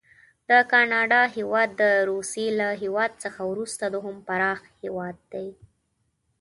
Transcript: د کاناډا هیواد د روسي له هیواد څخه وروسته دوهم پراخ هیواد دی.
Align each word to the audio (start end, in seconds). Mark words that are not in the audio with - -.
د 0.49 0.51
کاناډا 0.71 1.21
هیواد 1.35 1.69
د 1.81 1.83
روسي 2.09 2.47
له 2.59 2.67
هیواد 2.81 3.11
څخه 3.23 3.41
وروسته 3.51 3.83
دوهم 3.93 4.17
پراخ 4.27 4.59
هیواد 4.83 5.15
دی. 5.33 5.47